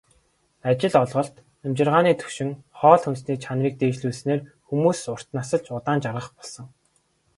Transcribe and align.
Ажил 0.69 0.93
олголт, 1.03 1.33
амьжиргааны 1.65 2.11
түвшин, 2.19 2.49
хоол 2.79 3.01
хүнсний 3.03 3.37
чанарыг 3.43 3.75
дээшлүүлснээр 3.77 4.41
хүмүүс 4.67 4.99
урт 5.13 5.27
насалж, 5.37 5.65
удаан 5.77 5.99
жаргах 6.03 6.29
болсон. 6.37 6.65